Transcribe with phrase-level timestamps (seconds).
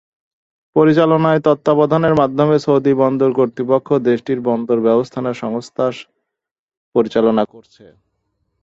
[0.75, 5.85] পরিচলনায় তত্ত্বাবধানের মাধ্যমে সৌদি বন্দর কর্তৃপক্ষ দেশটির বন্দর ব্যবস্থাপনা সংস্থা
[6.95, 7.83] পরিচালনা করছে।